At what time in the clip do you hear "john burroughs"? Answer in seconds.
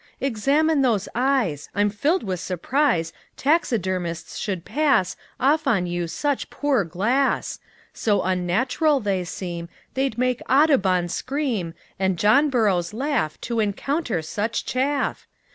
12.17-12.95